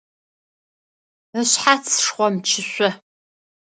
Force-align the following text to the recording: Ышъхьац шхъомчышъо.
Ышъхьац 1.39 1.85
шхъомчышъо. 2.03 2.89